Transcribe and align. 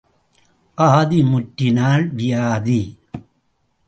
ஆதி 0.77 1.19
முற்றினால் 1.23 2.05
வியாதி. 2.13 2.81